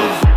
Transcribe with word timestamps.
Flames. 0.00 0.29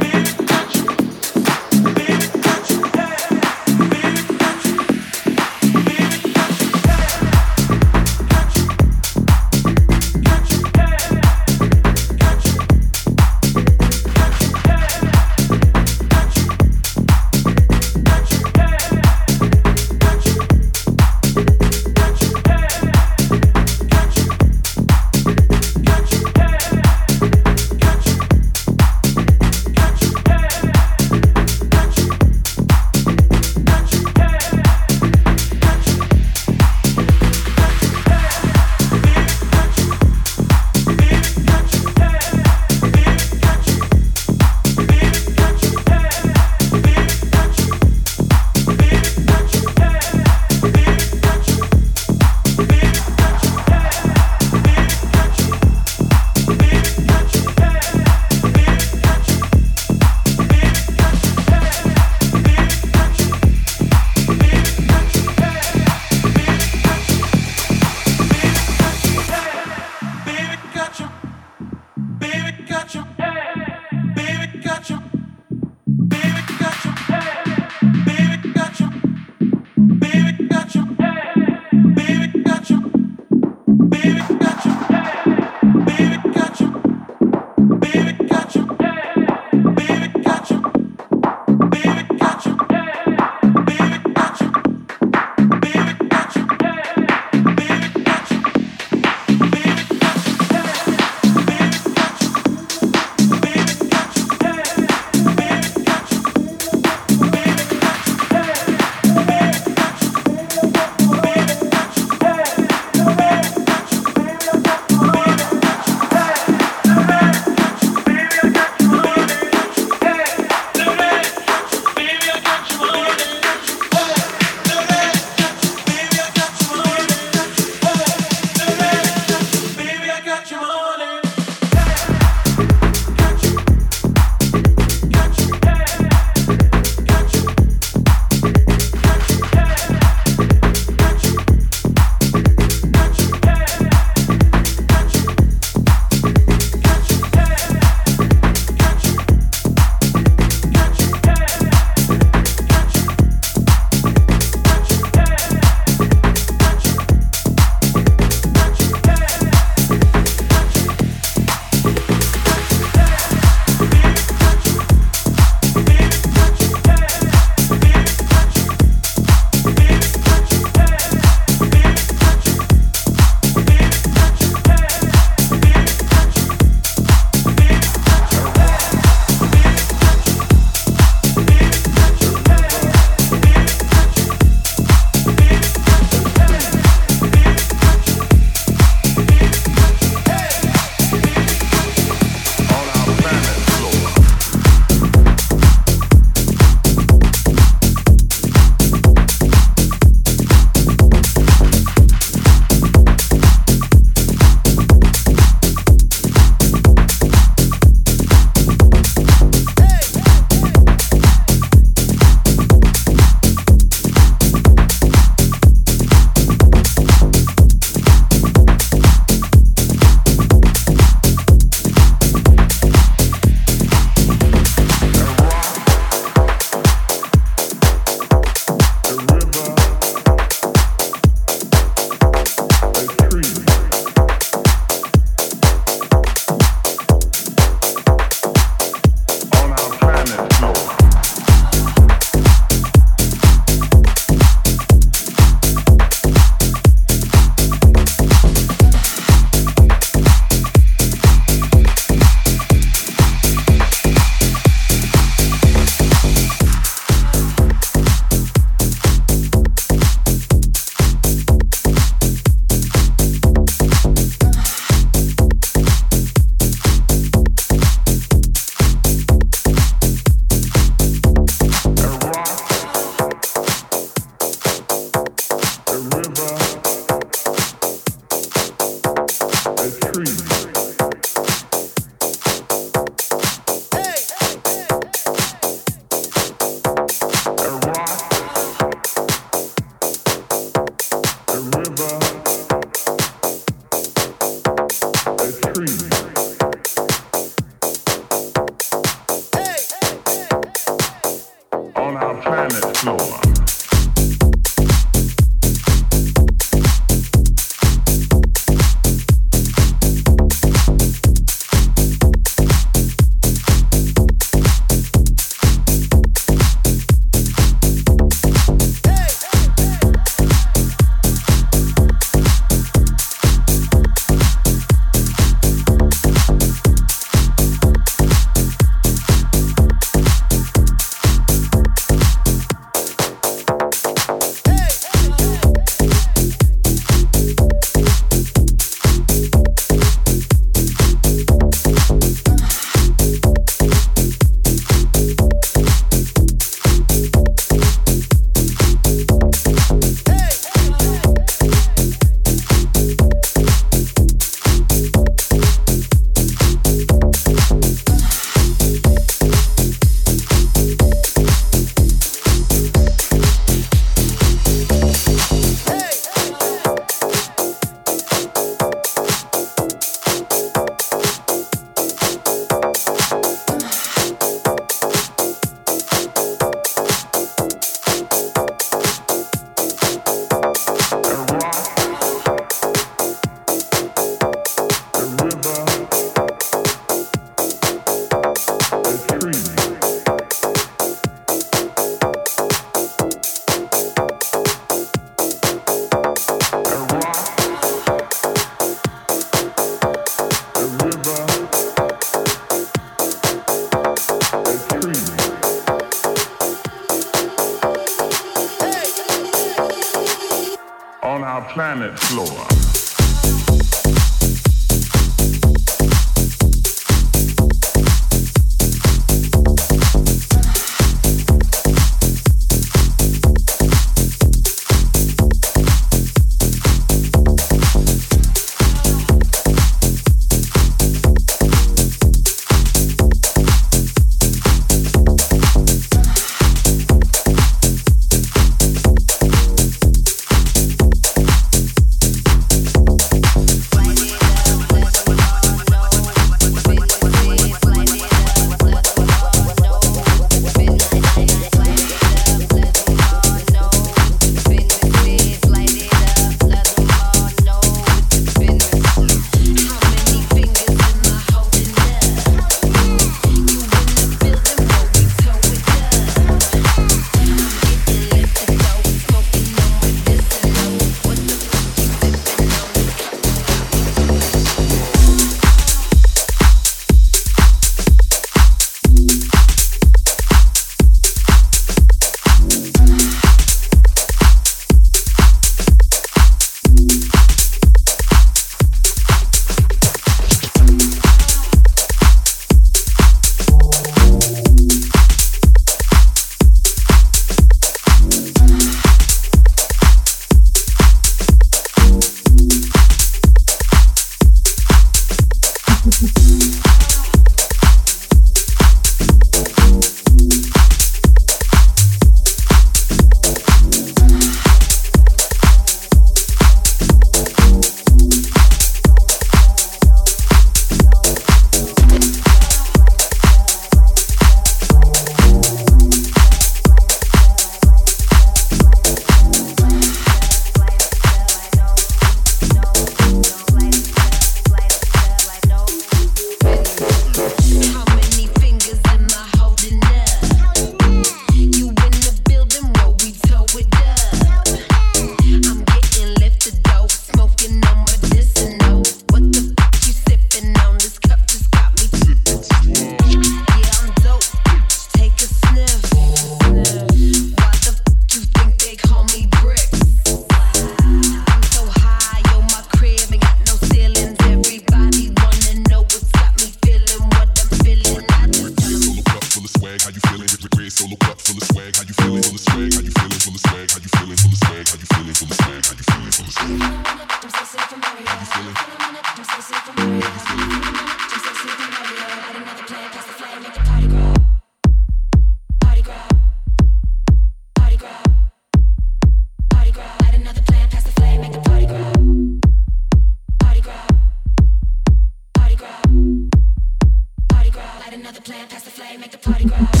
party 599.51 599.67
crowd. 599.67 600.00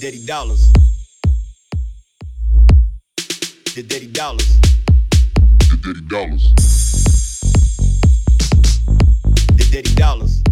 Daddy 0.00 0.26
Dollars. 0.26 0.70
The 3.74 3.82
Daddy 3.82 4.06
Dollars. 4.08 4.60
The 5.70 5.76
Daddy 5.82 6.00
Dollars. 6.06 6.54
The 9.56 9.68
Daddy 9.72 9.94
Dollars. 9.94 10.42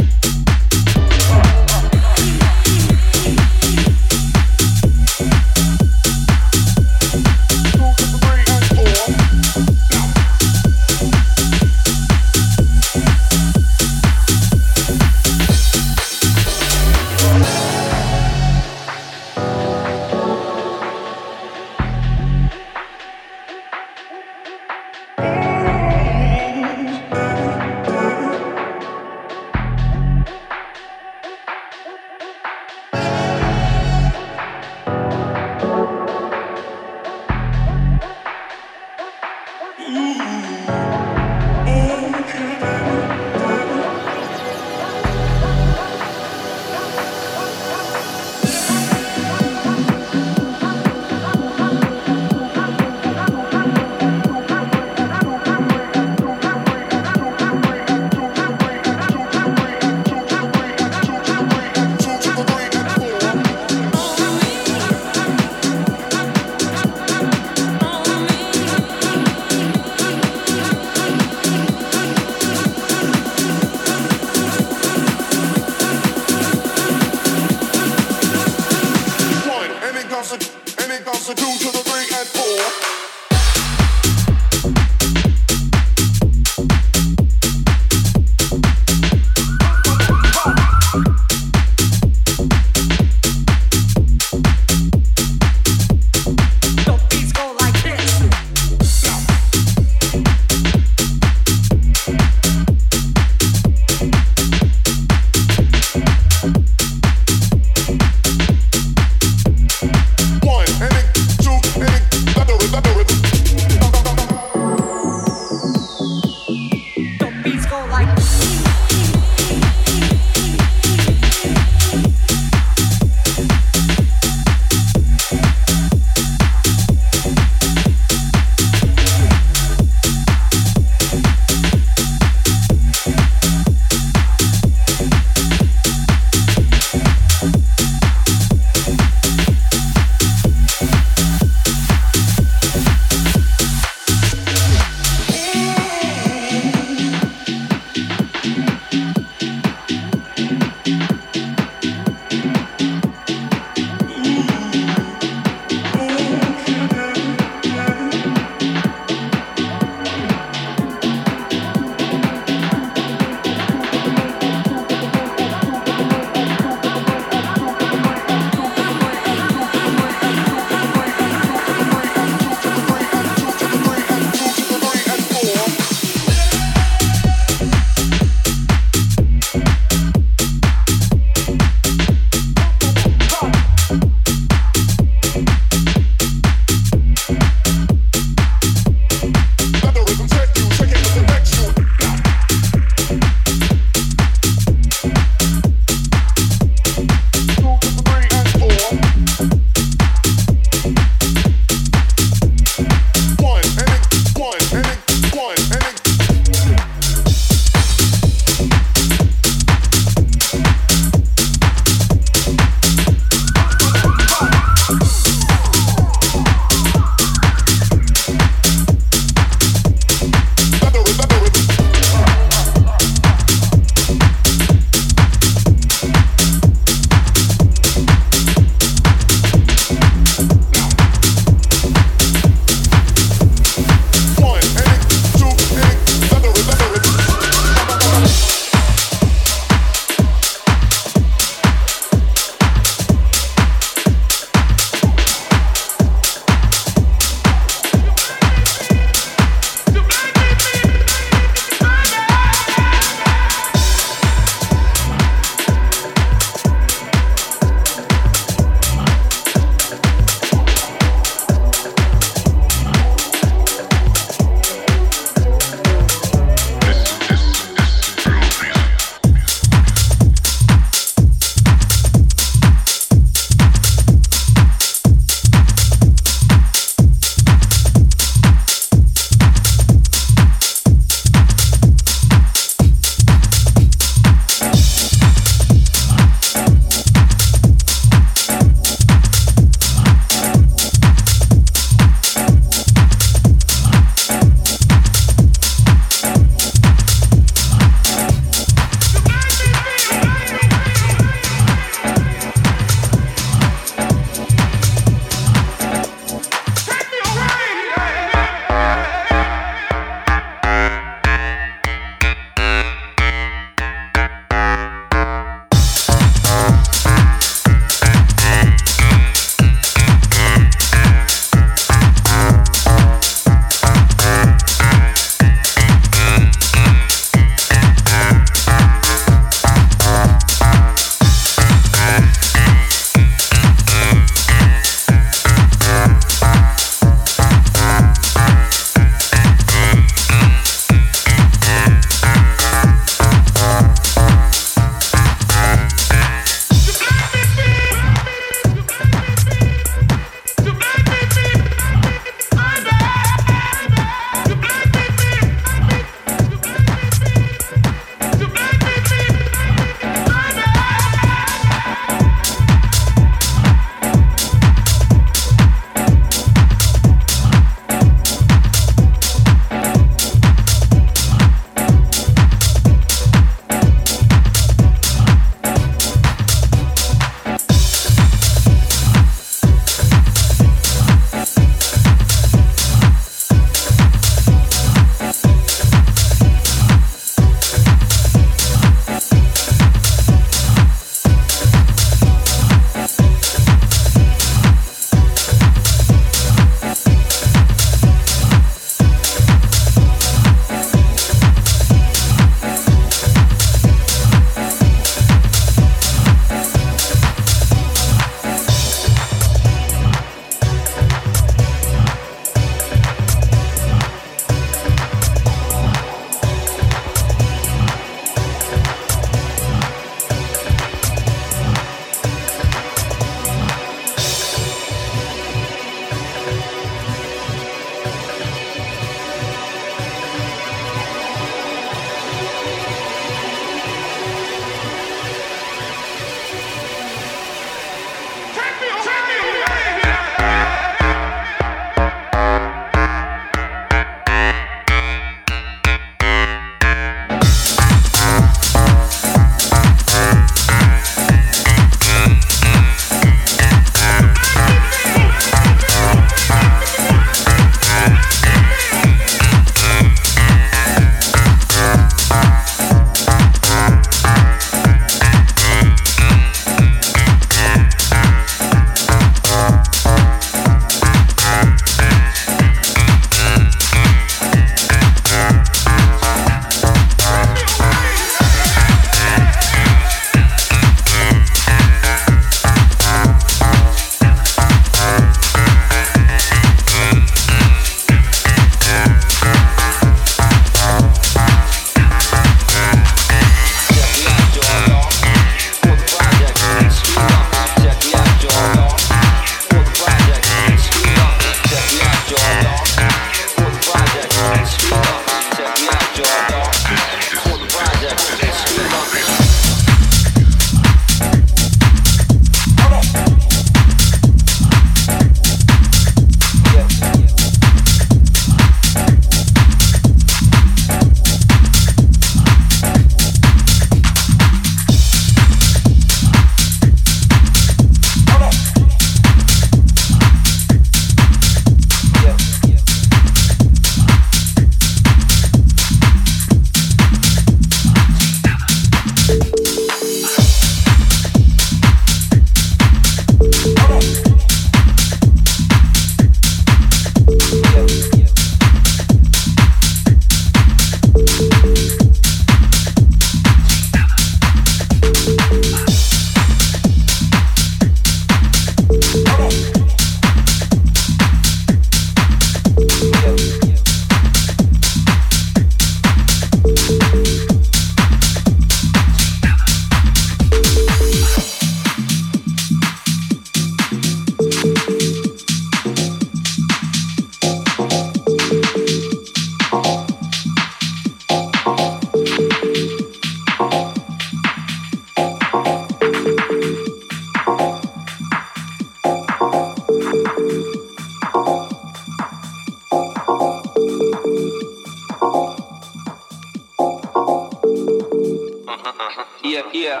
Uh-huh. 598.84 599.24
Yeah, 599.44 599.62
yeah, 599.72 600.00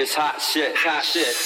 it's 0.00 0.14
hot 0.14 0.40
shit, 0.40 0.74
hot 0.74 1.04
shit. 1.04 1.36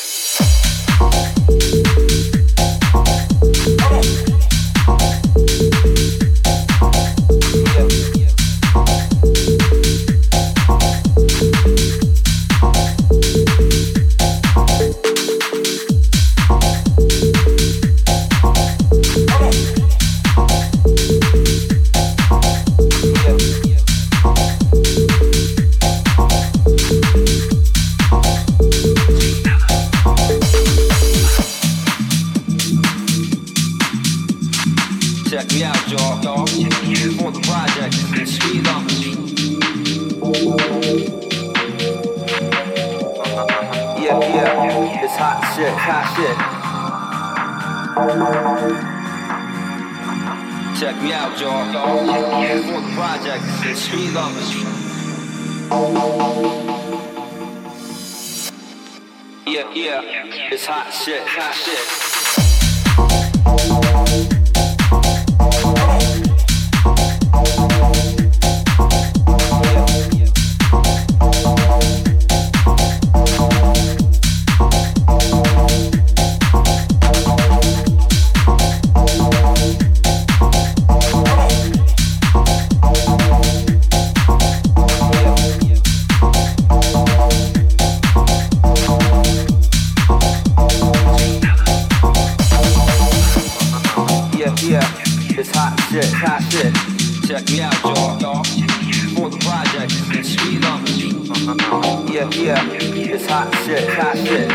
It's 102.73 103.27
hot 103.27 103.55
shit, 103.65 103.89
hot 103.89 104.17
shit. 104.17 104.49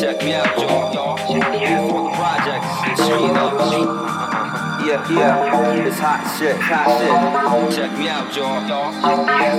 Check 0.00 0.22
me 0.24 0.34
out, 0.34 0.56
y'all, 0.58 0.92
y'all. 0.94 1.16
For 1.16 1.34
the 1.34 2.10
project, 2.14 2.64
speed 2.98 3.36
up. 3.36 3.52
Yeah, 4.84 5.00
yeah, 5.10 5.86
it's 5.86 5.98
hot 5.98 6.22
shit, 6.38 6.56
hot 6.56 6.86
shit. 7.00 7.76
Check 7.76 7.98
me 7.98 8.08
out, 8.08 8.36
y'all, 8.36 8.66
y'all. 8.68 8.92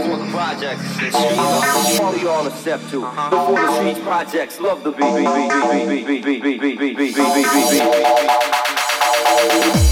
For 0.08 0.18
the 0.24 0.32
project, 0.32 0.82
speed 0.82 1.14
up. 1.14 1.22
All 2.02 2.16
y'all 2.18 2.50
step 2.52 2.82
to. 2.92 3.02
Before 3.02 3.56
the 3.56 3.72
streets 3.78 4.00
projects, 4.00 4.60
love 4.60 4.84
the 4.84 4.92
beat, 4.92 5.00
beat, 5.00 5.26
beat, 5.26 6.06
beat, 6.06 6.24
beat, 6.24 6.24
beat, 6.26 6.62
beat, 6.62 6.80
beat, 6.80 6.80
beat, 6.80 6.98
beat, 6.98 7.16
beat, 7.16 7.16
beat, 7.16 7.46
beat, 7.46 7.82
beat, 9.74 9.85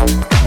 when 0.00 0.39